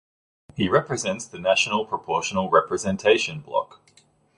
He 0.55 0.67
represents 0.67 1.27
the 1.27 1.37
National 1.37 1.85
proportional 1.85 2.49
representation 2.49 3.41
block. 3.41 3.79